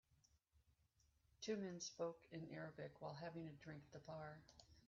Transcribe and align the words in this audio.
Two 1.41 1.57
men 1.57 1.79
spoke 1.79 2.23
in 2.31 2.47
Arabic 2.51 2.99
while 2.99 3.13
having 3.13 3.47
a 3.47 3.63
drink 3.63 3.83
at 3.85 3.93
the 3.93 3.99
bar. 3.99 4.39